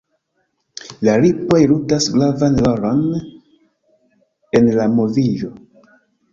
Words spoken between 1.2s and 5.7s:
ripoj ludas gravan rolon en la moviĝo.